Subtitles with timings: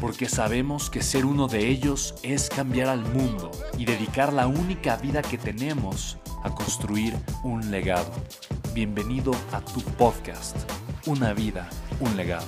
[0.00, 4.96] porque sabemos que ser uno de ellos es cambiar al mundo y dedicar la única
[4.96, 8.12] vida que tenemos a construir un legado.
[8.74, 10.56] Bienvenido a tu podcast,
[11.06, 11.68] Una vida,
[12.00, 12.46] un legado.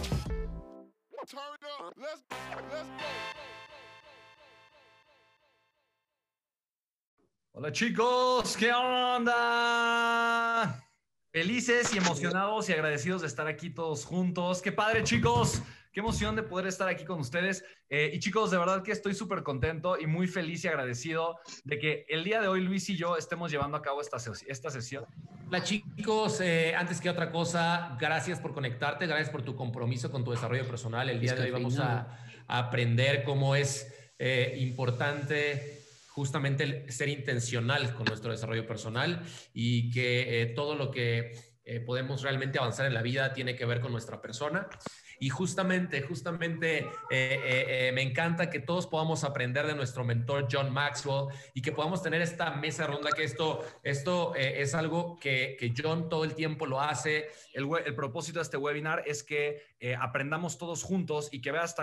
[7.53, 9.34] Hola chicos, ¿qué onda?
[11.33, 14.62] Felices y emocionados y agradecidos de estar aquí todos juntos.
[14.62, 15.62] ¡Qué padre chicos!
[15.92, 17.64] Qué emoción de poder estar aquí con ustedes.
[17.89, 21.78] Eh, y chicos, de verdad que estoy súper contento y muy feliz y agradecido de
[21.78, 25.06] que el día de hoy Luis y yo estemos llevando a cabo esta, esta sesión.
[25.48, 30.25] Hola chicos, eh, antes que otra cosa, gracias por conectarte, gracias por tu compromiso con
[30.25, 31.08] tu desarrollo personal.
[31.08, 38.06] El día de hoy vamos a, aprender cómo es eh, importante justamente ser intencional con
[38.06, 41.33] nuestro desarrollo personal y que todo lo que
[41.84, 44.67] podemos realmente avanzar en la vida tiene que ver con nuestra persona.
[45.20, 50.47] Y justamente, justamente eh, eh, eh, me encanta que todos podamos aprender de nuestro mentor
[50.50, 55.57] John Maxwell y que podamos tener esta mesa ronda, que esto, esto es algo que,
[55.58, 57.28] que, John todo el tiempo lo hace.
[57.52, 59.62] El, propósito de este webinar es que
[59.98, 61.74] aprendamos todos juntos y que veas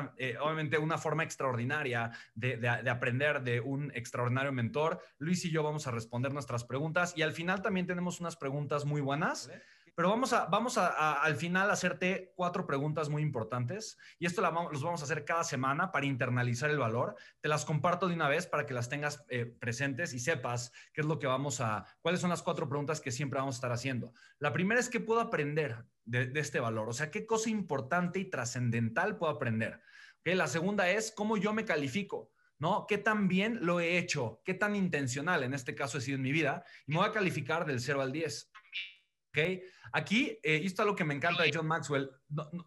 [0.41, 5.01] obviamente una forma extraordinaria de, de, aprender de un extraordinario mentor.
[5.17, 8.85] Luis y yo vamos a responder nuestras preguntas y al final también tenemos unas preguntas
[8.85, 9.49] muy buenas.
[9.95, 14.83] Pero vamos a, vamos a, al final hacerte cuatro preguntas muy importantes y esto los
[14.83, 17.15] vamos a hacer cada semana para internalizar el valor.
[17.39, 20.99] Te las comparto de una vez para que las tengas eh, presentes y sepas qué
[20.99, 23.71] es lo que vamos a, cuáles son las cuatro preguntas que siempre vamos a estar
[23.71, 24.13] haciendo.
[24.37, 28.25] La primera es qué puedo aprender de, este valor, o sea, qué cosa importante y
[28.25, 29.79] trascendental puedo aprender.
[30.25, 32.31] La segunda es cómo yo me califico.
[32.57, 32.85] ¿no?
[32.87, 34.41] ¿Qué tan bien lo he hecho?
[34.45, 36.63] ¿Qué tan intencional en este caso he sido en mi vida?
[36.87, 38.51] Y me voy a calificar del 0 al 10.
[39.35, 39.61] ¿Ok?
[39.91, 42.09] Aquí, eh, esto es lo que me encanta de John Maxwell.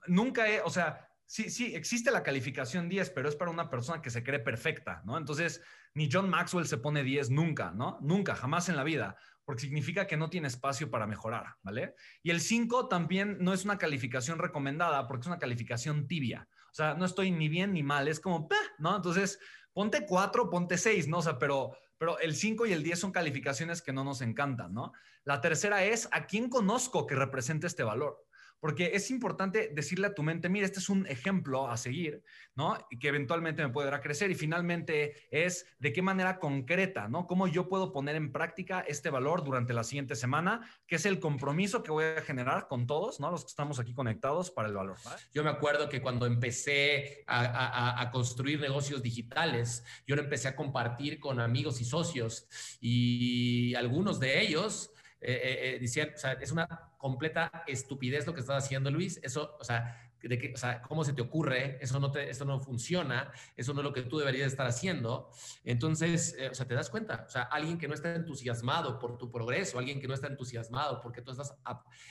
[0.07, 4.03] nunca he, o sea, sí, sí, existe la calificación 10, pero es para una persona
[4.03, 5.17] que se cree perfecta, ¿no?
[5.17, 5.63] Entonces,
[5.95, 7.99] ni John Maxwell se pone 10 nunca, ¿no?
[8.03, 11.95] Nunca, jamás en la vida, porque significa que no tiene espacio para mejorar, ¿vale?
[12.23, 16.49] Y el 5 también no es una calificación recomendada, porque es una calificación tibia.
[16.71, 18.97] O sea, no estoy ni bien ni mal, es como, ¿no?
[18.97, 19.39] Entonces,
[19.73, 21.19] ponte 4, ponte 6, ¿no?
[21.19, 24.73] O sea, pero pero el 5 y el 10 son calificaciones que no nos encantan,
[24.73, 24.93] ¿no?
[25.25, 28.28] La tercera es a quién conozco que represente este valor
[28.61, 32.23] porque es importante decirle a tu mente, mira, este es un ejemplo a seguir,
[32.55, 32.77] ¿no?
[32.91, 34.31] Y que eventualmente me podrá crecer.
[34.31, 37.27] Y finalmente es de qué manera concreta, ¿no?
[37.27, 41.21] Cómo yo puedo poner en práctica este valor durante la siguiente semana, que es el
[41.21, 43.31] compromiso que voy a generar con todos, ¿no?
[43.31, 44.97] Los que estamos aquí conectados para el valor.
[45.33, 50.57] Yo me acuerdo que cuando empecé a, a construir negocios digitales, yo lo empecé a
[50.57, 52.49] compartir con amigos y socios
[52.81, 58.35] y algunos de ellos eh, eh, eh, decían, o sea, es una completa estupidez lo
[58.35, 59.21] que estás haciendo, Luis.
[59.23, 61.79] Eso, o sea, de que, o sea, ¿cómo se te ocurre?
[61.81, 65.31] Eso no, te, eso no funciona, eso no es lo que tú deberías estar haciendo.
[65.65, 69.17] Entonces, eh, o sea, te das cuenta, o sea, alguien que no está entusiasmado por
[69.17, 71.55] tu progreso, alguien que no está entusiasmado porque tú estás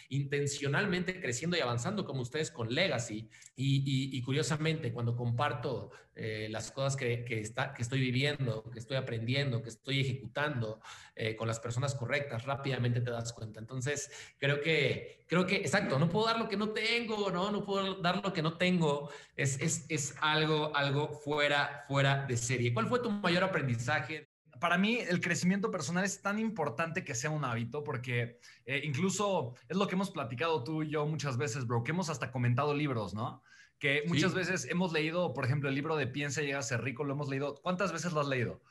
[0.10, 3.30] intencionalmente creciendo y avanzando como ustedes con Legacy.
[3.56, 8.80] Y, y, curiosamente, cuando comparto eh, las cosas que, que, está, que estoy viviendo, que
[8.80, 10.82] estoy aprendiendo, que estoy ejecutando
[11.16, 13.60] eh, con las personas correctas, rápidamente te das cuenta.
[13.60, 14.10] Entonces,
[14.40, 17.52] creo que, creo que, exacto, no puedo dar lo que no tengo, ¿no?
[17.52, 22.36] No puedo dar lo que no tengo, es, es, es algo, algo fuera, fuera de
[22.36, 22.74] serie.
[22.74, 24.28] ¿Cuál fue tu mayor aprendizaje?
[24.60, 29.54] para mí el crecimiento personal es tan importante que sea un hábito porque eh, incluso
[29.70, 32.74] es lo que hemos platicado tú y yo muchas veces, bro, que hemos hasta comentado
[32.74, 33.44] libros, ¿no?
[33.80, 36.82] Que muchas veces hemos leído, por ejemplo, el libro de Piensa y llega a ser
[36.82, 37.56] rico, lo hemos leído.
[37.62, 38.62] ¿Cuántas veces lo has leído?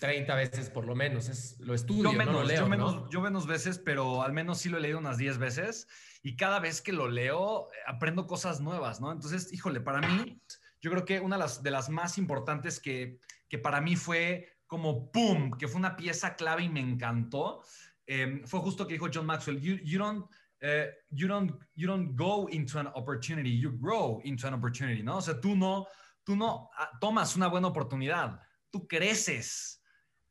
[0.00, 2.60] 30 veces por lo menos, es, lo estudio, yo no lo leo.
[2.60, 5.88] Yo menos, yo menos veces, pero al menos sí lo he leído unas 10 veces
[6.22, 9.10] y cada vez que lo leo aprendo cosas nuevas, ¿no?
[9.10, 10.40] Entonces, híjole, para mí,
[10.80, 13.18] yo creo que una de las, de las más importantes que,
[13.48, 15.50] que para mí fue como ¡pum!
[15.58, 17.64] que fue una pieza clave y me encantó,
[18.06, 20.26] em, fue justo que dijo John Maxwell, you, you don't...
[20.60, 25.18] Uh, you don't you don't go into an opportunity, you grow into an opportunity, ¿no?
[25.18, 25.86] O sea, tú no
[26.24, 28.40] tú no ah, tomas una buena oportunidad,
[28.70, 29.78] tú creces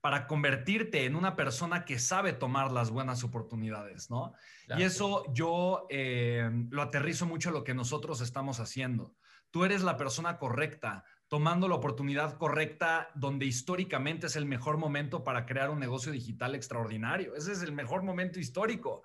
[0.01, 4.33] para convertirte en una persona que sabe tomar las buenas oportunidades, ¿no?
[4.77, 9.15] Y eso yo eh, lo aterrizo mucho a lo que nosotros estamos haciendo.
[9.49, 15.23] Tú eres la persona correcta, tomando la oportunidad correcta donde históricamente es el mejor momento
[15.23, 17.35] para crear un negocio digital extraordinario.
[17.35, 19.03] Ese es el mejor momento histórico.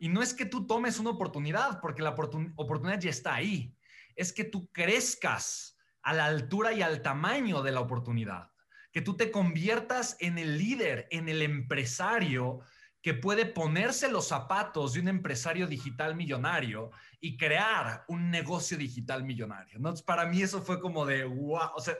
[0.00, 2.16] Y no es que tú tomes una oportunidad, porque la
[2.56, 3.76] oportunidad ya está ahí.
[4.16, 8.50] Es que tú crezcas a la altura y al tamaño de la oportunidad.
[8.92, 12.60] Que tú te conviertas en el líder, en el empresario
[13.02, 19.24] que puede ponerse los zapatos de un empresario digital millonario y crear un negocio digital
[19.24, 19.78] millonario.
[19.78, 19.94] ¿no?
[20.06, 21.96] para mí eso fue como de, wow, o sea,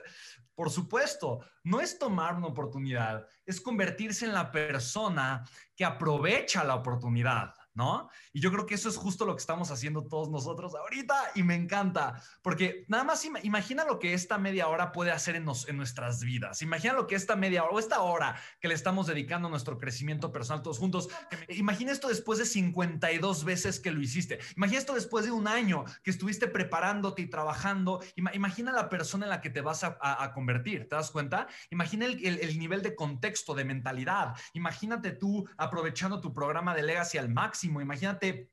[0.53, 5.43] por supuesto, no es tomar una oportunidad, es convertirse en la persona
[5.75, 7.53] que aprovecha la oportunidad.
[7.73, 8.09] ¿No?
[8.33, 11.43] Y yo creo que eso es justo lo que estamos haciendo todos nosotros ahorita y
[11.43, 16.21] me encanta, porque nada más imagina lo que esta media hora puede hacer en, nuestras
[16.21, 16.61] vidas.
[16.61, 19.77] Imagina lo que esta media hora o esta hora que le estamos dedicando a nuestro
[19.77, 21.09] crecimiento personal todos juntos.
[21.49, 24.39] Imagina esto después de 52 veces que lo hiciste.
[24.57, 28.01] Imagina esto después de un año que estuviste preparándote y trabajando.
[28.15, 30.87] Imagina la persona en la que te vas a, convertir.
[30.87, 31.47] ¿Te das cuenta?
[31.69, 34.35] Imagina el, el nivel de contexto, de mentalidad.
[34.53, 38.51] Imagínate tú aprovechando tu programa de Legacy al máximo Imagínate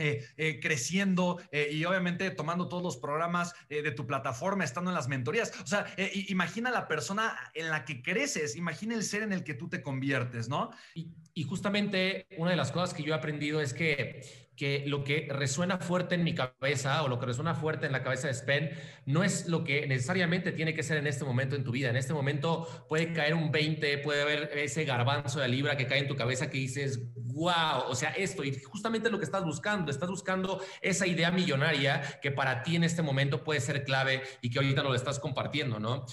[0.00, 4.94] eh, eh, creciendo eh, y obviamente tomando todos los programas de tu plataforma, estando en
[4.94, 5.52] las mentorías.
[5.62, 5.86] O sea,
[6.28, 9.82] imagina la persona en la que creces, imagina el ser en el que tú te
[9.82, 10.70] conviertes, ¿no?
[10.94, 15.04] Y, y justamente una de las cosas que yo he aprendido es que que lo
[15.04, 18.34] que resuena fuerte en mi cabeza o lo que resuena fuerte en la cabeza de
[18.34, 18.70] Spen
[19.06, 21.88] no es lo que necesariamente tiene que ser en este momento en tu vida.
[21.88, 26.00] En este momento puede caer un 20, puede haber ese garbanzo de libra que cae
[26.00, 29.90] en tu cabeza que dices, wow, o sea, esto, y justamente lo que estás buscando,
[29.90, 34.50] estás buscando esa idea millonaria que para ti en este momento puede ser clave y
[34.50, 36.04] que ahorita lo estás compartiendo, ¿no?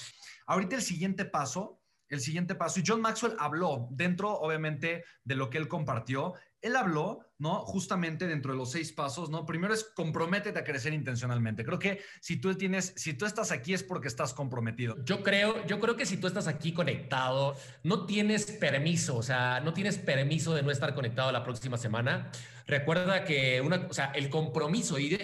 [0.45, 2.79] Ahorita el siguiente paso el siguiente paso.
[2.79, 7.59] Y John Maxwell habló dentro, obviamente, de lo que él compartió, él habló, ¿no?
[7.59, 9.45] Justamente dentro de los seis pasos, ¿no?
[9.45, 11.63] Primero es comprométete a crecer intencionalmente.
[11.63, 14.95] Creo que si tú tienes, si tú estás aquí es porque estás comprometido.
[15.05, 19.59] Yo creo, yo creo que si tú estás aquí conectado, no tienes permiso, o sea,
[19.59, 22.31] no tienes permiso de no estar conectado la próxima semana.
[22.65, 25.17] Recuerda que una, o sea, el compromiso, y,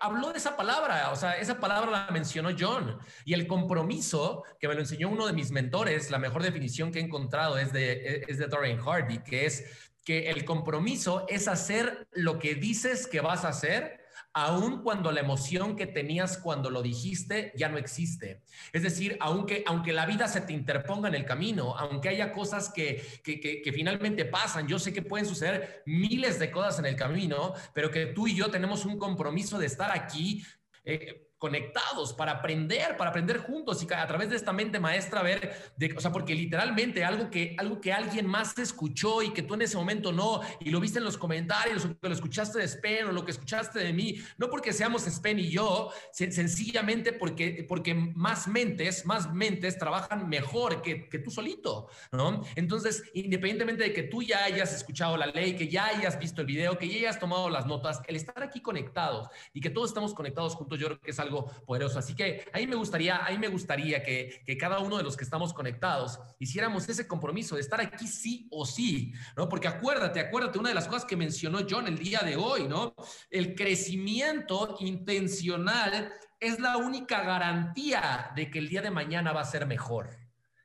[0.00, 4.66] habló de esa palabra, o sea, esa palabra la mencionó John, y el compromiso, que
[4.66, 8.24] me lo enseñó uno de mis mentores, la mejor definición que he encontrado es de,
[8.26, 9.64] es de Dorian Hardy, que es
[10.04, 14.04] que el compromiso es hacer lo que dices que vas a hacer,
[14.34, 18.42] aun cuando la emoción que tenías cuando lo dijiste ya no existe.
[18.72, 22.70] Es decir, aunque, aunque la vida se te interponga en el camino, aunque haya cosas
[22.70, 27.54] que, que, finalmente pasan, yo sé que pueden suceder miles de cosas en el camino,
[27.72, 30.44] pero que tú y yo tenemos un compromiso de estar aquí.
[30.84, 35.72] Eh, conectados para aprender, para aprender juntos y a través de esta mente maestra ver,
[35.76, 39.52] de, o sea, porque literalmente algo que, algo que alguien más escuchó y que tú
[39.52, 42.66] en ese momento no, y lo viste en los comentarios, o que lo escuchaste de
[42.66, 47.66] Spen o lo que escuchaste de mí, no porque seamos Spen y yo, sencillamente porque,
[47.68, 52.42] porque más mentes, más mentes trabajan mejor que, que tú solito, ¿no?
[52.56, 56.46] Entonces, independientemente de que tú ya hayas escuchado la ley, que ya hayas visto el
[56.46, 60.14] video, que ya hayas tomado las notas, el estar aquí conectados y que todos estamos
[60.14, 61.33] conectados juntos, yo creo que es algo
[61.66, 61.98] poderoso.
[61.98, 65.24] Así que ahí me gustaría, ahí me gustaría que, que cada uno de los que
[65.24, 69.48] estamos conectados hiciéramos ese compromiso de estar aquí sí o sí, ¿no?
[69.48, 72.94] Porque acuérdate, acuérdate, una de las cosas que mencionó John el día de hoy, ¿no?
[73.30, 79.46] El crecimiento intencional es la única garantía de que el día de mañana va a
[79.46, 80.10] ser mejor.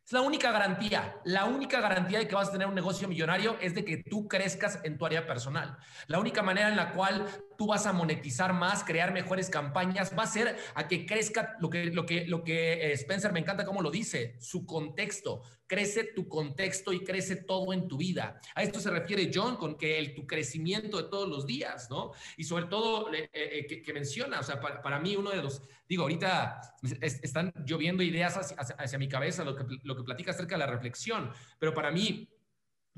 [0.06, 1.18] Es la única garantía.
[1.24, 4.28] La única garantía de que vas a tener un negocio millonario es de que tú
[4.28, 5.78] crezcas en tu área personal.
[6.08, 7.28] La única manera en la cual
[7.60, 11.70] tú vas a monetizar más, crear mejores campañas, va a ser a que crezca lo
[11.70, 15.42] que, lo que, lo que eh, Spencer me encanta cómo lo dice, su contexto.
[15.68, 18.40] Crece tu contexto y crece todo en tu vida.
[18.56, 22.14] A esto se refiere John con que el, tu crecimiento de todos los días, ¿no?
[22.38, 26.04] Y sobre todo eh, eh, que, menciona, o sea, para, mí uno de los, digo,
[26.04, 26.62] ahorita
[27.02, 31.30] están lloviendo ideas hacia, mi cabeza, lo que, lo que platica acerca de la reflexión,
[31.60, 32.30] pero para mí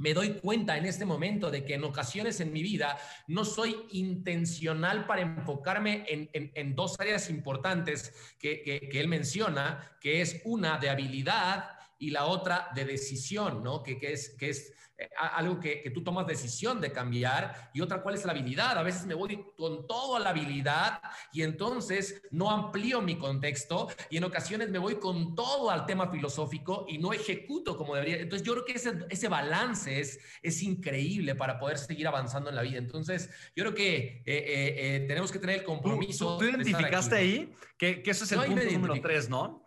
[0.02, 3.76] me doy cuenta en este momento de que en ocasiones en mi vida no soy
[3.92, 11.81] intencional para enfocarme en, dos áreas importantes que, él menciona, que es una de habilidad
[12.02, 13.84] y la otra de decisión, ¿no?
[13.84, 17.82] Que, que es, que es eh, algo que, que, tú tomas decisión de cambiar y
[17.82, 18.76] otra cuál es la habilidad.
[18.76, 21.00] A veces me voy con toda la habilidad
[21.32, 26.10] y entonces no amplío mi contexto y en ocasiones me voy con todo al tema
[26.10, 28.18] filosófico y no ejecuto como debería.
[28.18, 32.56] Entonces yo creo que ese, ese balance es, es increíble para poder seguir avanzando en
[32.56, 32.80] la vida.
[32.80, 36.40] Entonces yo creo que eh, eh, tenemos que tener el compromiso.
[36.40, 39.61] ¿Tú, identificaste ahí que, que, ese es el punto número tres, ¿no?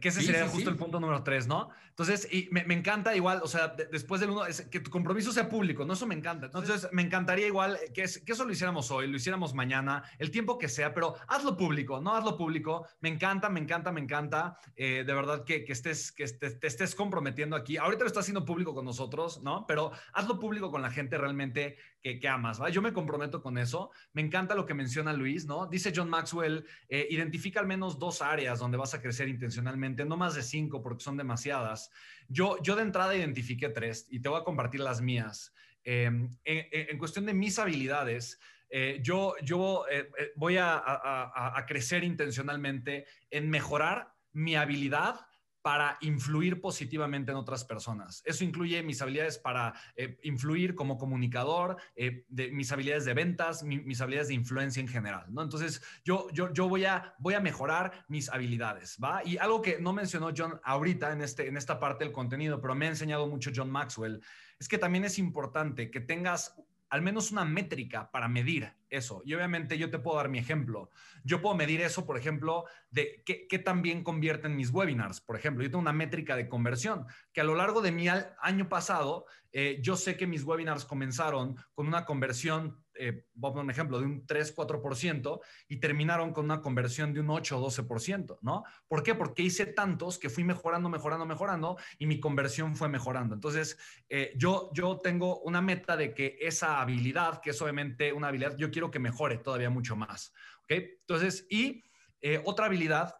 [0.00, 1.70] Que ese sería justo el punto número tres, ¿no?
[1.98, 5.32] Entonces, y me, me encanta igual, o sea, después del uno, es que tu compromiso
[5.32, 5.94] sea público, ¿no?
[5.94, 6.44] Eso me encanta.
[6.44, 10.58] Entonces, me encantaría igual que, que, eso lo hiciéramos hoy, lo hiciéramos mañana, el tiempo
[10.58, 12.14] que sea, pero hazlo público, ¿no?
[12.14, 12.86] Hazlo público.
[13.00, 14.58] Me encanta, me encanta, me encanta.
[14.74, 17.78] Eh, de verdad que, que estés, que te estés comprometiendo aquí.
[17.78, 19.66] Ahorita lo estás haciendo público con nosotros, ¿no?
[19.66, 22.68] Pero hazlo público con la gente realmente que, que amas, ¿va?
[22.68, 23.90] Yo me comprometo con eso.
[24.12, 25.66] Me encanta lo que menciona Luis, ¿no?
[25.66, 30.18] Dice John Maxwell, eh, identifica al menos dos áreas donde vas a crecer intencionalmente, no
[30.18, 31.85] más de cinco porque son demasiadas.
[32.28, 35.52] Yo, yo de entrada identifiqué tres y te voy a compartir las mías.
[35.84, 43.06] Em, en, cuestión de mis habilidades, eh, yo, yo eh, eh, voy a, crecer intencionalmente
[43.30, 45.20] en mejorar mi habilidad
[45.66, 48.22] para influir positivamente en otras personas.
[48.24, 53.64] Eso incluye mis habilidades para eh, influir como comunicador, eh, de, mis habilidades de ventas,
[53.64, 55.42] mis habilidades de influencia en general, ¿no?
[55.42, 59.24] Entonces, yo, yo, yo voy, a, voy a mejorar mis habilidades, ¿va?
[59.24, 62.76] Y algo que no mencionó John ahorita en, este, en esta parte del contenido, pero
[62.76, 64.22] me ha enseñado mucho John Maxwell,
[64.60, 66.54] es que también es importante que tengas
[66.88, 69.22] al menos una métrica para medir eso.
[69.24, 70.90] Y obviamente yo te puedo dar mi ejemplo.
[71.24, 75.20] Yo puedo medir eso, por ejemplo, de qué, qué tan bien convierten mis webinars.
[75.20, 78.68] Por ejemplo, yo tengo una métrica de conversión que a lo largo de mi año
[78.68, 83.70] pasado, eh, yo sé que mis webinars comenzaron con una conversión, eh, voy a un
[83.70, 88.64] ejemplo, de un 3-4% y terminaron con una conversión de un 8-12%, ¿no?
[88.88, 89.14] ¿Por qué?
[89.14, 93.34] Porque hice tantos que fui mejorando, mejorando, mejorando y mi conversión fue mejorando.
[93.34, 98.28] Entonces, eh, yo, yo tengo una meta de que esa habilidad, que es obviamente una
[98.28, 100.32] habilidad, yo quiero que mejore todavía mucho más.
[100.64, 100.72] ¿Ok?
[101.00, 101.84] Entonces, y
[102.20, 103.14] eh, otra habilidad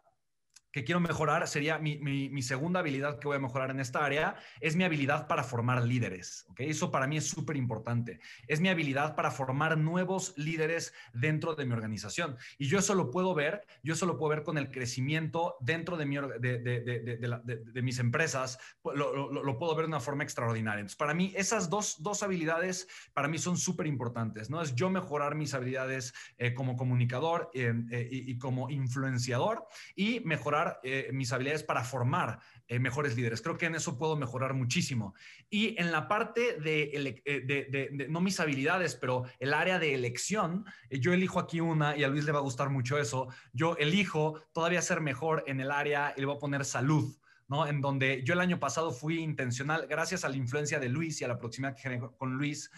[0.77, 4.75] que quiero mejorar sería mi, segunda habilidad que voy a mejorar en esta área, es
[4.75, 6.45] mi habilidad para formar líderes.
[6.51, 6.69] ¿okay?
[6.69, 8.19] Eso para mí es súper importante.
[8.47, 12.37] Es mi habilidad para formar nuevos líderes dentro de mi organización.
[12.59, 15.97] Y yo eso lo puedo ver, yo eso lo puedo ver con el crecimiento dentro
[15.97, 20.81] de, mi, de, mis empresas, lo, puedo ver de una forma extraordinaria.
[20.81, 24.51] Entonces, para mí, esas dos, dos habilidades para mí son súper importantes.
[24.51, 24.61] ¿no?
[24.61, 29.65] Es yo mejorar mis habilidades eh, como comunicador eh, eh, y como influenciador
[29.95, 33.41] y mejorar eh, mis habilidades para formar eh, mejores líderes.
[33.41, 35.13] Creo que en eso puedo mejorar muchísimo.
[35.49, 41.13] Y en la parte de, eh, no mis habilidades, pero el área de elección, yo
[41.13, 43.27] elijo aquí una y a Luis le va a gustar mucho eso.
[43.53, 47.17] Yo elijo todavía ser mejor en el área y le voy a poner salud.
[47.47, 47.65] ¿no?
[47.65, 51.23] En donde yo el año pasado fui intencional, gracias a la influencia de Luis y
[51.23, 52.69] a la proximidad que generé con Luis,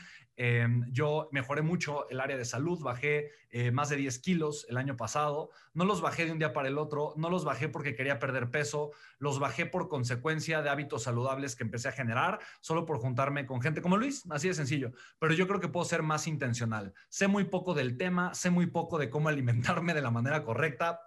[0.41, 4.77] Em, yo mejoré mucho el área de salud, bajé eh, más de 10 kilos el
[4.77, 5.49] año pasado.
[5.73, 8.49] No los bajé de un día para el otro, no los bajé porque quería perder
[8.49, 13.45] peso, los bajé por consecuencia de hábitos saludables que empecé a generar, solo por juntarme
[13.45, 14.93] con gente como Luis, así de sencillo.
[15.19, 16.93] Pero yo creo que puedo ser más intencional.
[17.09, 21.01] Sé muy poco del tema, sé muy poco de cómo alimentarme de la manera correcta.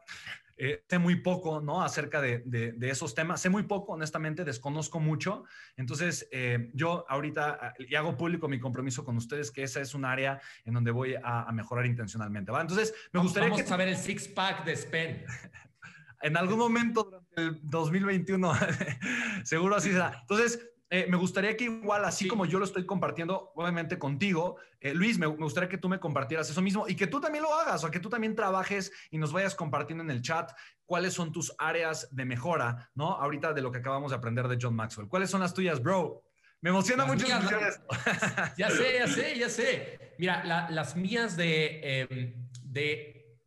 [0.64, 1.82] Eh, sé muy poco, ¿no?
[1.82, 3.40] Acerca de, de, esos temas.
[3.40, 5.42] Sé muy poco, honestamente, desconozco mucho.
[5.76, 9.92] Entonces, eh, yo ahorita, ah, y hago público mi compromiso con ustedes, que esa es
[9.92, 12.60] un área en donde voy a, mejorar intencionalmente, ¿va?
[12.60, 15.24] Entonces, me gustaría Vamos a saber el six-pack de Spen.
[16.22, 18.52] en algún momento durante el 2021,
[19.42, 20.18] seguro así será.
[20.20, 20.60] Entonces,
[20.94, 25.18] eh, me gustaría que igual, así como yo lo estoy compartiendo, obviamente contigo, eh, Luis,
[25.18, 27.90] me, gustaría que tú me compartieras eso mismo y que tú también lo hagas, o
[27.90, 30.52] que tú también trabajes y nos vayas compartiendo en el chat
[30.84, 33.12] cuáles son tus áreas de mejora, ¿no?
[33.12, 35.08] Ahorita de lo que acabamos de aprender de John Maxwell.
[35.08, 36.24] ¿Cuáles son las tuyas, bro?
[36.60, 37.86] Me emociona mucho escuchar esto.
[38.58, 40.14] Ya sé, ya sé, ya sé.
[40.18, 42.02] Mira, las mías de...
[42.02, 43.38] Em, de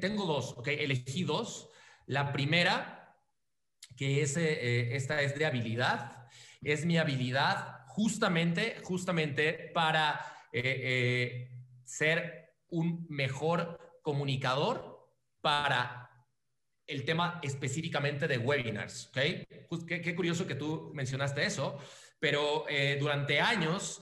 [0.00, 0.68] tengo dos, ¿ok?
[0.68, 1.68] Elegí dos.
[2.06, 3.14] La primera,
[3.94, 6.17] que es, eh, esta es de habilidad
[6.62, 10.20] es mi habilidad justamente, justamente para
[10.52, 11.50] eh, eh,
[11.84, 15.08] ser un mejor comunicador
[15.40, 16.10] para
[16.86, 19.10] el tema específicamente de webinars.
[19.12, 21.78] Qué, curioso que tú mencionaste eso,
[22.18, 24.00] pero eh, durante años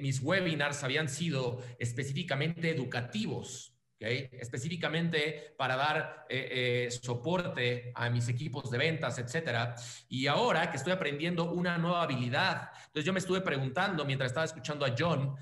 [0.00, 3.71] mis webinars habían sido específicamente educativos,
[4.02, 9.74] específicamente para dar eh, eh, soporte a mis equipos de ventas, etcétera.
[10.08, 14.44] Y ahora que estoy aprendiendo una nueva habilidad, entonces yo me estuve preguntando mientras estaba
[14.44, 15.34] escuchando a John,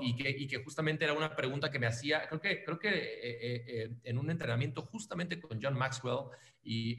[0.00, 2.88] y, que, y, que, justamente era una pregunta que me hacía, creo que, creo que
[2.90, 6.26] eh, en un entrenamiento justamente con John Maxwell,
[6.62, 6.96] y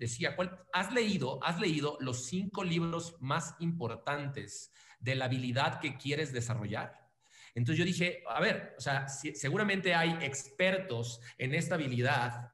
[0.00, 5.96] decía, ¿cuál, ¿has, leído, ¿has leído los cinco libros más importantes de la habilidad que
[5.96, 7.05] quieres desarrollar?
[7.56, 12.52] Entonces yo dije, a ver, o sea, seguramente hay expertos en esta habilidad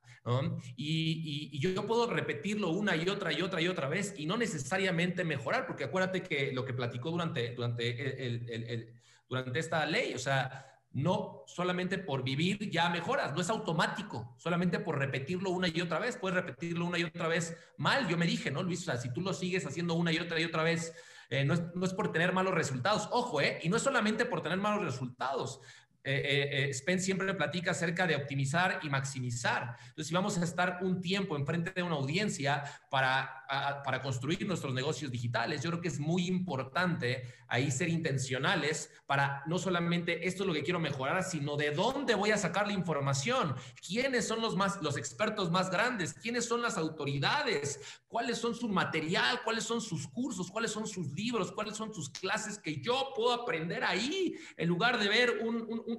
[0.77, 5.25] y, yo puedo repetirlo una y otra y otra y otra vez y no necesariamente
[5.25, 8.87] mejorar, porque acuérdate que lo que platicó durante, durante,
[9.29, 14.79] durante esta ley, o sea, no solamente por vivir ya mejoras, no es automático, solamente
[14.79, 18.27] por repetirlo una y otra vez, puedes repetirlo una y otra vez mal, yo me
[18.27, 18.83] dije, ¿no, Luis?
[18.83, 20.95] O sea, si tú lo sigues haciendo una y otra y otra vez,
[21.33, 23.09] eh, no, es, no, es, por tener malos resultados.
[23.11, 23.59] Ojo, ¿eh?
[23.63, 25.61] Y no es solamente por tener malos resultados.
[26.05, 29.77] Eh, eh, eh siempre platica acerca de optimizar y maximizar.
[29.81, 33.45] Entonces, si vamos a estar un tiempo enfrente de una audiencia para,
[33.85, 39.43] para construir nuestros negocios digitales, yo creo que es muy importante ahí ser intencionales para
[39.47, 42.73] no solamente esto es lo que quiero mejorar, sino de dónde voy a sacar la
[42.73, 43.55] información,
[43.87, 47.79] quiénes son los, más, los expertos más grandes, quiénes son las autoridades,
[48.09, 52.09] cuáles son su material, cuáles son sus cursos, cuáles son sus libros, cuáles son sus
[52.09, 55.39] clases que yo puedo aprender ahí, en lugar de ver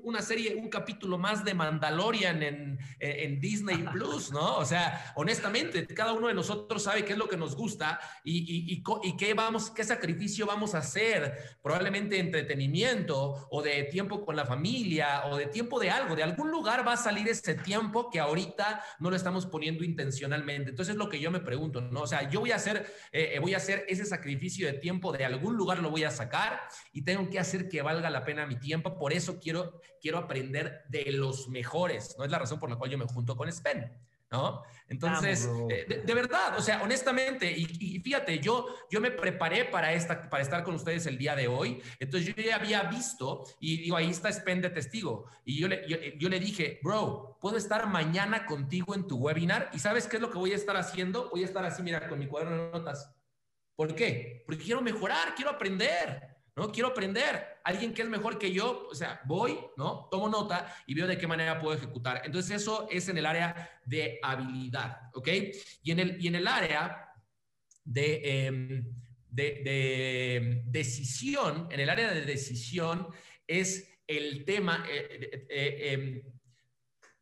[0.03, 4.57] una serie, un capítulo más de Mandalorian en, en Disney Plus, ¿no?
[4.57, 8.39] O sea, honestamente, cada uno de nosotros sabe qué es lo que nos gusta y,
[8.39, 14.25] y, y, y qué, vamos, qué sacrificio vamos a hacer probablemente entretenimiento o de tiempo
[14.25, 17.55] con la familia o de tiempo de algo, de algún lugar va a salir ese
[17.55, 20.71] tiempo que ahorita no lo estamos poniendo intencionalmente.
[20.71, 22.01] Entonces es lo que yo me pregunto, ¿no?
[22.01, 25.25] O sea, yo voy a hacer, eh, voy a hacer ese sacrificio de tiempo, de
[25.25, 28.57] algún lugar lo voy a sacar y tengo que hacer que valga la pena mi
[28.57, 28.97] tiempo.
[28.97, 32.25] Por eso quiero, quiero aprender de los mejores, ¿no?
[32.25, 33.91] Es la razón por la cual yo me junto con Spen.
[34.33, 34.63] ¿no?
[34.87, 40.27] Entonces, eh, de, verdad, o sea, honestamente, y, fíjate, yo, yo me preparé para, esta,
[40.27, 43.95] para estar con ustedes el día de hoy, entonces yo ya había visto, y digo,
[43.95, 48.47] ahí está Spen de testigo, y yo le, yo, le dije, bro, puedo estar mañana
[48.47, 51.29] contigo en tu webinar, y ¿sabes qué es lo que voy a estar haciendo?
[51.29, 53.13] Voy a estar así, mira, con mi cuaderno de notas.
[53.75, 54.43] ¿Por qué?
[54.47, 56.32] Porque quiero mejorar, quiero aprender.
[56.55, 56.72] ¿No?
[56.72, 57.60] Quiero aprender.
[57.63, 60.07] Alguien que es mejor que yo, o sea, voy, ¿no?
[60.12, 62.22] Tomo nota y veo de qué manera puedo ejecutar.
[62.25, 65.29] Entonces, eso es en el área de habilidad, ¿ok?
[65.81, 67.10] Y en el, y en el área
[67.83, 68.86] de, em,
[69.30, 73.08] de, decisión, en el área de decisión
[73.47, 76.23] es el tema, eh, eh,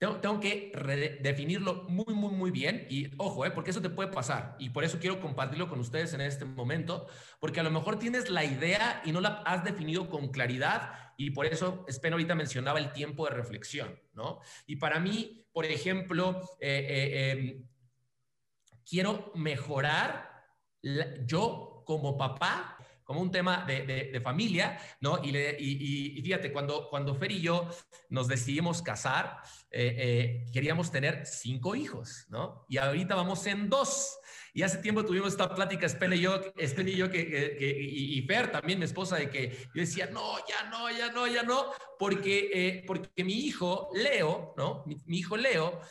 [0.01, 2.87] em, tengo, que definirlo muy, muy, muy bien.
[2.89, 3.51] Y ojo, ¿eh?
[3.51, 4.55] porque eso te puede pasar.
[4.59, 7.07] Y por eso quiero compartirlo con ustedes en este momento,
[7.39, 11.13] porque a lo mejor tienes la idea y no la has definido con claridad.
[11.17, 14.39] Y por eso Spen ahorita mencionaba el tiempo de reflexión, ¿no?
[14.65, 17.67] Y para mí, por ejemplo, eh, eh, em,
[18.83, 20.31] quiero mejorar
[21.25, 22.77] yo como papá
[23.11, 25.19] como un tema de, familia, ¿no?
[25.21, 27.67] Y, y, fíjate, cuando, cuando Fer y yo
[28.07, 29.35] nos decidimos casar,
[29.69, 32.65] eh, eh, queríamos tener cinco hijos, ¿no?
[32.69, 34.17] Y ahorita vamos en dos.
[34.53, 38.79] Y hace tiempo tuvimos esta plática, Spen y yo, y, yo que, y, Fer también,
[38.79, 41.65] mi esposa, de que yo decía, no, ya no, ya no, ya no,
[41.99, 44.85] porque, eh, porque mi hijo Leo, ¿no?
[44.85, 45.81] Mi, mi hijo Leo,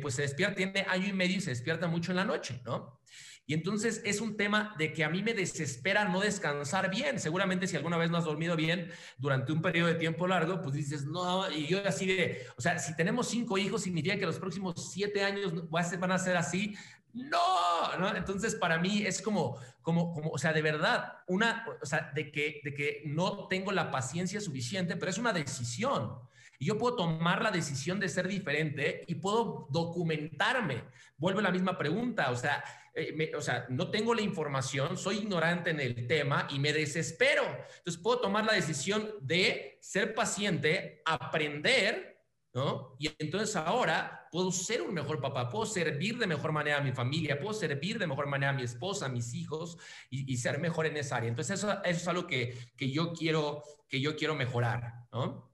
[0.00, 3.00] pues se despierta, tiene año y medio y se despierta mucho en la noche, ¿no?
[3.48, 7.18] Y entonces es un tema de que a mí me desespera no descansar bien.
[7.18, 10.74] Seguramente si alguna vez no has dormido bien durante un periodo de tiempo largo, pues
[10.74, 14.38] dices, no, y yo así de, o sea, si tenemos cinco hijos, significa que los
[14.38, 16.76] próximos siete años van a ser así.
[17.14, 18.14] No, ¿no?
[18.14, 22.30] Entonces para mí es como, como, como, o sea, de verdad, una, o sea, de
[22.30, 26.18] que, de que no tengo la paciencia suficiente, pero es una decisión.
[26.58, 30.84] Y yo puedo tomar la decisión de ser diferente y puedo documentarme.
[31.16, 32.64] Vuelve la misma pregunta, o sea,
[32.98, 37.44] eh, o sea, no tengo la información, soy ignorante en el tema y me desespero.
[37.78, 42.96] Entonces puedo tomar la decisión de ser paciente, aprender, ¿no?
[42.98, 46.92] Y entonces ahora puedo ser un mejor papá, puedo servir de mejor manera a mi
[46.92, 49.78] familia, puedo servir de mejor manera a mi esposa, a mis hijos
[50.10, 51.28] y, ser mejor en esa área.
[51.28, 55.47] Entonces eso, eso es algo que, que, yo quiero, que yo quiero mejorar, ¿no?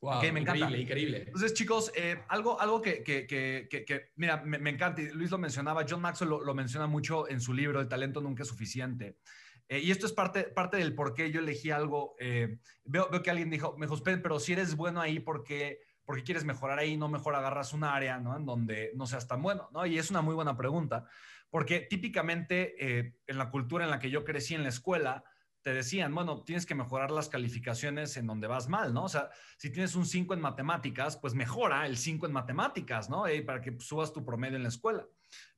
[0.00, 0.76] Wow, me increíble, encanta.
[0.78, 1.24] increíble.
[1.26, 5.38] Entonces, chicos, eh, algo, algo que, que, que, que mira, me, encanta, y Luis lo
[5.38, 9.18] mencionaba, John Maxwell lo, menciona mucho en su libro, El talento nunca es suficiente.
[9.68, 12.14] Eh, y esto es parte, parte del por qué yo elegí algo.
[12.20, 15.80] Eh, veo, veo, que alguien dijo, me dijo, pero si eres bueno ahí, ¿por qué,
[16.04, 16.96] porque quieres mejorar ahí?
[16.96, 18.36] No mejor agarras un área, ¿no?
[18.36, 19.84] En donde no seas tan bueno, ¿no?
[19.84, 21.06] Y es una muy buena pregunta,
[21.50, 25.24] porque típicamente en la cultura en la que yo crecí en la escuela,
[25.68, 29.04] te decían, bueno, tienes que mejorar las calificaciones en donde vas mal, ¿no?
[29.04, 29.28] O sea,
[29.58, 33.26] si tienes un 5 en matemáticas, pues mejora el 5 en matemáticas, ¿no?
[33.26, 35.04] Eh, para que subas tu promedio en la escuela.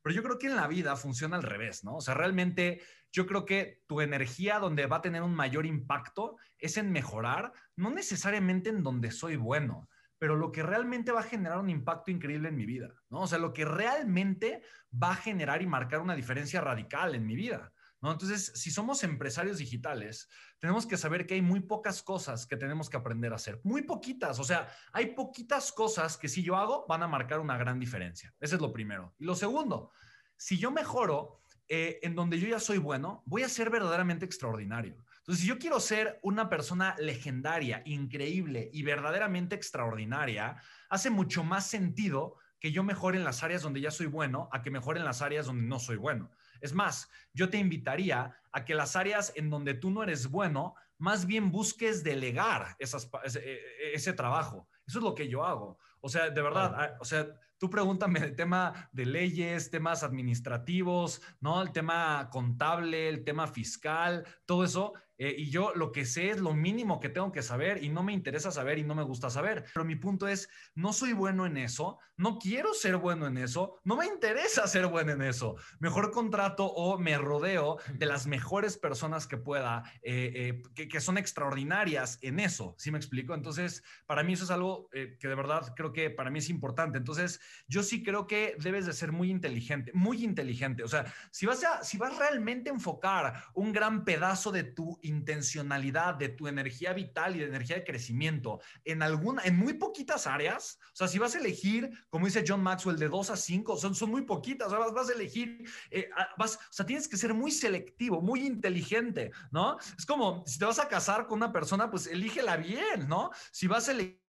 [0.02, 1.94] Pero yo creo que en la vida funciona al revés, ¿no?
[1.94, 6.38] O sea, realmente yo creo que tu energía donde va a tener un mayor impacto
[6.58, 11.22] es en mejorar, no necesariamente en donde soy bueno, pero lo que realmente va a
[11.22, 13.20] generar un impacto increíble en mi vida, ¿no?
[13.20, 17.36] O sea, lo que realmente va a generar y marcar una diferencia radical en mi
[17.36, 17.72] vida.
[18.02, 22.88] Entonces, si somos empresarios digitales, tenemos que saber que hay muy pocas cosas que tenemos
[22.88, 23.60] que aprender a hacer.
[23.62, 24.38] Muy poquitas.
[24.38, 28.34] O sea, hay poquitas cosas que si yo hago van a marcar una gran diferencia.
[28.40, 29.14] Ese es lo primero.
[29.18, 29.92] Y lo segundo,
[30.36, 34.96] si yo mejoro eh, en donde yo ya soy bueno, voy a ser verdaderamente extraordinario.
[35.18, 40.56] Entonces, si yo quiero ser una persona legendaria, increíble y verdaderamente extraordinaria,
[40.88, 44.62] hace mucho más sentido que yo mejore en las áreas donde ya soy bueno a
[44.62, 46.30] que mejore en las áreas donde no soy bueno.
[46.60, 50.74] Es más, yo te invitaría a que las áreas en donde tú no eres bueno,
[50.98, 54.68] más bien busques delegar esas, ese, e, e, ese, trabajo.
[54.86, 55.78] Eso es lo que yo hago.
[56.00, 57.26] O sea, de verdad, ah, o sea,
[57.60, 61.60] tú pregúntame el tema de leyes, temas administrativos, ¿no?
[61.60, 64.94] El tema contable, el tema fiscal, todo eso.
[65.22, 68.02] Eh, y yo lo que sé es lo mínimo que tengo que saber y no
[68.02, 69.66] me interesa saber y no me gusta saber.
[69.74, 73.78] Pero mi punto es, no soy bueno en eso, no quiero ser bueno en eso,
[73.84, 75.56] no me interesa ser bueno en eso.
[75.78, 81.18] Mejor contrato o me rodeo de las mejores personas que pueda, eh, eh, que, son
[81.18, 82.74] extraordinarias en eso.
[82.78, 83.34] ¿Sí me explico?
[83.34, 86.98] Entonces, para mí eso es algo que de verdad creo que para mí es importante.
[86.98, 90.82] Entonces, yo sí creo que debes de ser muy inteligente, muy inteligente.
[90.82, 94.98] O sea, si vas a, si vas realmente a enfocar un gran pedazo de tu
[95.02, 100.26] intencionalidad, de tu energía vital y de energía de crecimiento en alguna, en muy poquitas
[100.26, 100.78] áreas.
[100.92, 103.94] O sea, si vas a elegir, como dice John Maxwell, de 2 a 5, son,
[103.94, 104.68] son muy poquitas.
[104.68, 108.20] O sea, vas, vas a elegir, eh, vas, o sea, tienes que ser muy selectivo,
[108.20, 109.78] muy inteligente, ¿no?
[109.96, 113.30] Es como si te vas a casar con una persona, pues elígela bien, ¿no?
[113.50, 114.19] Si vas a elegir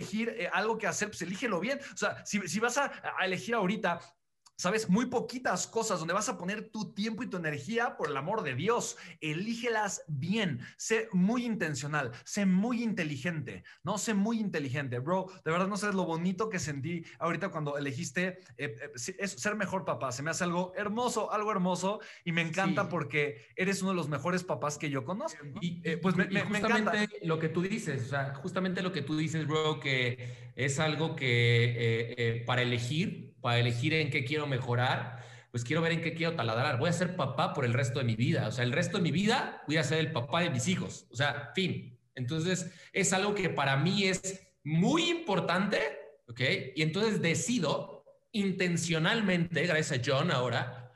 [0.00, 1.80] eh, algo que hacer, pues elígelo bien.
[1.92, 4.00] O sea, si, si vas a, a, elegir ahorita
[4.60, 4.90] ¿Sabes?
[4.90, 8.42] Muy poquitas cosas donde vas a poner tu tiempo y tu energía por el amor
[8.42, 8.98] de Dios.
[9.22, 10.60] Elígelas bien.
[10.76, 12.10] Sé muy intencional.
[12.24, 13.64] Sé muy inteligente.
[13.82, 14.98] No sé muy inteligente.
[14.98, 18.76] Bro, de verdad no sabes lo bonito que sentí ahorita cuando elegiste eh,
[19.18, 20.12] eh, ser mejor papá.
[20.12, 22.00] Se me hace algo hermoso, algo hermoso.
[22.22, 25.38] Y me encanta porque eres uno de los mejores papás que yo conozco.
[25.62, 29.16] Y, eh, pues me, justamente lo que tú dices, o sea, justamente lo que tú
[29.16, 35.64] dices, bro, que es algo que para elegir para elegir en qué quiero mejorar, pues
[35.64, 36.78] quiero ver en qué quiero taladrar.
[36.78, 38.48] Voy a ser papá por el resto de mi vida.
[38.48, 41.06] O sea, el resto de mi vida voy a ser el papá de mis hijos.
[41.10, 41.98] O sea, fin.
[42.14, 45.80] Entonces, es algo que para mí es muy importante,
[46.28, 46.40] ¿ok?
[46.76, 50.92] Y entonces decido intencionalmente, gracias a John ahora,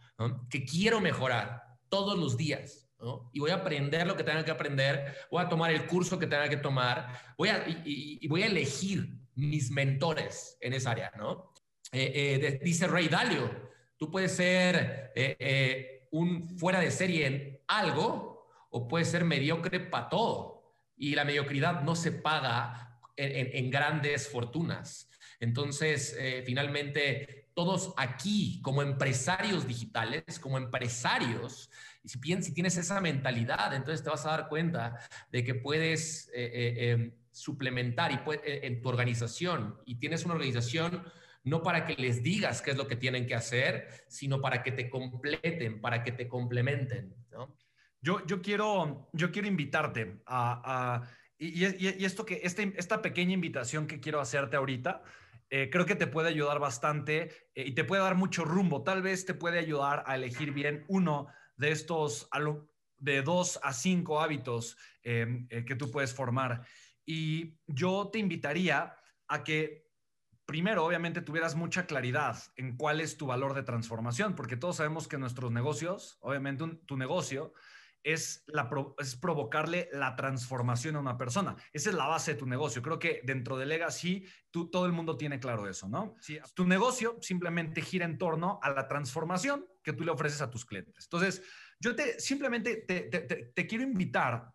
[0.50, 2.88] que quiero mejorar todos los días.
[3.00, 3.30] ¿no?
[3.32, 6.26] Y voy a aprender lo que tenga que aprender, voy a tomar el curso que
[6.26, 11.12] tenga que tomar, voy a, y, y voy a elegir mis mentores en esa área,
[11.16, 11.53] ¿no?
[11.96, 13.48] Eh, eh, dice Rey Dalio,
[13.96, 20.08] tú puedes ser eh, un fuera de serie en algo o puedes ser mediocre para
[20.08, 20.74] todo.
[20.96, 25.08] Y la mediocridad no se paga en, grandes fortunas.
[25.38, 31.70] Entonces, finalmente, todos aquí, como empresarios digitales, como empresarios,
[32.02, 34.98] y si, si tienes esa mentalidad, entonces te vas a dar cuenta
[35.30, 41.04] de que puedes em, suplementar y en tu organización y tienes una organización
[41.44, 44.72] no para que les digas qué es lo que tienen que hacer, sino para que
[44.72, 47.14] te completen, para que te complementen.
[48.00, 51.02] Yo, yo, quiero, yo quiero invitarte a...
[51.38, 51.64] y,
[52.04, 55.02] esto que, este, esta pequeña invitación que quiero hacerte ahorita,
[55.50, 58.82] eh, creo que te puede ayudar bastante eh, y te puede dar mucho rumbo.
[58.82, 62.28] Tal vez te puede ayudar a elegir bien uno de estos,
[62.98, 66.66] de dos a cinco hábitos eh, que tú puedes formar.
[67.04, 68.96] Y yo te invitaría
[69.28, 69.83] a que
[70.46, 75.08] primero, obviamente, tuvieras mucha claridad en cuál es tu valor de transformación, porque todos sabemos
[75.08, 77.52] que nuestros negocios, obviamente tu negocio,
[78.04, 81.56] es, la, es provocarle la transformación a una persona.
[81.72, 82.82] Esa es la base de tu negocio.
[82.82, 86.14] Creo que dentro de Legacy, tú, todo el mundo tiene claro eso, ¿no?
[86.20, 90.50] Sí, tu negocio simplemente gira en torno a la transformación que tú le ofreces a
[90.50, 91.04] tus clientes.
[91.06, 91.42] Entonces,
[91.80, 94.52] yo te simplemente te, quiero invitar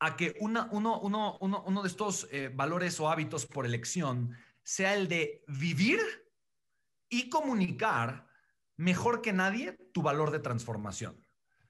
[0.00, 4.36] a que una, uno, uno, uno, de estos eh, valores o hábitos por elección
[4.68, 5.98] sea el de vivir
[7.08, 8.26] y comunicar
[8.76, 11.26] mejor que nadie tu valor de transformación.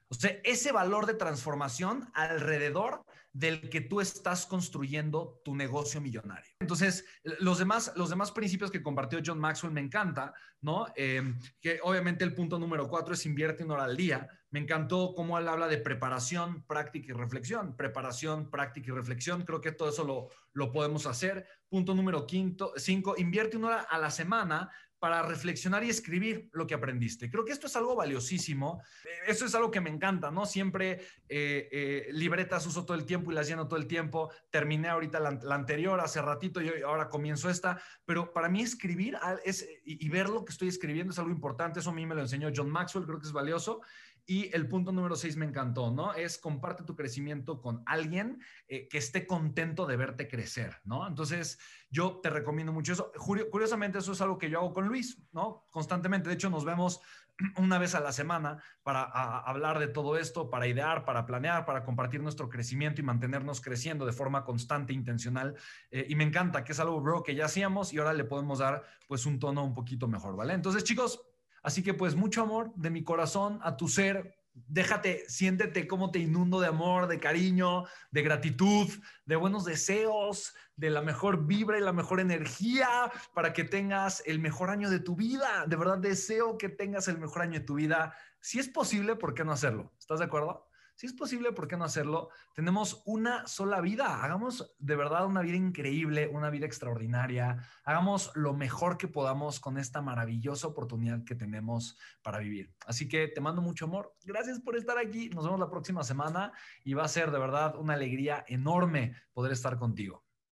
[0.09, 3.05] O sea, ese valor de transformación alrededor
[3.39, 6.51] del que tú estás construyendo tu negocio millonario.
[6.59, 10.87] Entonces, los demás, los demás principios que compartió John Maxwell me encanta, ¿no?
[10.97, 14.27] Eh, que obviamente el punto número cuatro es invierte una hora al día.
[14.51, 17.77] Me encantó cómo él habla de preparación, práctica y reflexión.
[17.77, 19.43] Preparación, práctica y reflexión.
[19.43, 21.47] Creo que todo eso lo, lo podemos hacer.
[21.69, 26.67] Punto número quinto, cinco, invierte una hora a la semana para reflexionar y escribir lo
[26.67, 27.29] que aprendiste.
[27.29, 28.81] Creo que esto es algo valiosísimo.
[29.05, 30.45] Eh, eso es algo que me encanta, ¿no?
[30.45, 34.31] Siempre eh, eh, libretas uso todo el tiempo y las lleno todo el tiempo.
[34.49, 37.81] Terminé ahorita la, anterior hace ratito y ahora comienzo esta.
[38.05, 41.79] Pero para mí escribir es, y, y, ver lo que estoy escribiendo es algo importante.
[41.79, 43.81] Eso a mí me lo enseñó John Maxwell, creo que es valioso.
[44.29, 46.13] Y el punto número seis me encantó, ¿no?
[46.13, 51.07] Es comparte tu crecimiento con alguien eh, que esté contento de verte crecer, ¿no?
[51.07, 51.57] Entonces,
[51.89, 53.11] yo te recomiendo mucho eso.
[53.49, 55.65] Curiosamente, eso es algo que yo hago con Luis, ¿no?
[55.71, 56.29] Constantemente.
[56.29, 57.01] De hecho, nos vemos
[57.57, 61.83] una vez a la semana para hablar de todo esto, para idear, para planear, para
[61.83, 65.55] compartir nuestro crecimiento y mantenernos creciendo de forma constante intencional.
[65.89, 68.59] Eh, y me encanta que es algo, bro, que ya hacíamos y ahora le podemos
[68.59, 70.53] dar pues un tono un poquito mejor, ¿vale?
[70.53, 71.28] Entonces, chicos,
[71.63, 74.35] Así que pues mucho amor de mi corazón a tu ser.
[74.53, 78.87] Déjate, siéntete cómo te inundo de amor, de cariño, de gratitud,
[79.25, 84.39] de buenos deseos, de la mejor vibra y la mejor energía para que tengas el
[84.39, 85.65] mejor año de tu vida.
[85.67, 88.15] De verdad deseo que tengas el mejor año de tu vida.
[88.39, 89.93] Si es posible, ¿por qué no hacerlo?
[89.99, 90.68] ¿Estás de acuerdo?
[90.99, 92.27] Si es posible, ¿por qué no hacerlo?
[92.53, 94.21] Tenemos una sola vida.
[94.21, 97.65] Hagamos de verdad una vida increíble, una vida extraordinaria.
[97.85, 102.73] Hagamos lo mejor que podamos con esta maravillosa oportunidad que tenemos para vivir.
[102.85, 104.13] Así que te mando mucho amor.
[104.25, 105.29] Gracias por estar aquí.
[105.29, 106.51] Nos vemos la próxima semana
[106.83, 110.25] y va a ser de verdad una alegría enorme poder estar contigo.